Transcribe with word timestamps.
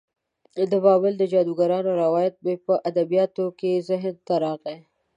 د 0.71 0.73
بابل 0.85 1.13
د 1.17 1.23
جادوګرانو 1.31 1.91
روایت 2.03 2.35
مې 2.43 2.55
په 2.65 2.73
ادبیاتو 2.89 3.45
کې 3.59 3.83
ذهن 3.89 4.15
ته 4.27 4.33
راغی. 4.43 4.77